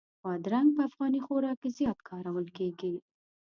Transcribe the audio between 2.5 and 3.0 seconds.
کېږي.